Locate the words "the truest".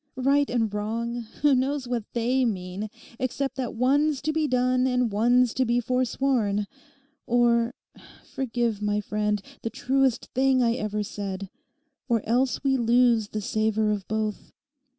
9.61-10.29